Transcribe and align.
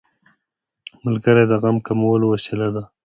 ملګری 1.03 1.43
د 1.47 1.53
غم 1.61 1.77
کمولو 1.85 2.25
وسیله 2.33 2.67
ده 2.75 2.83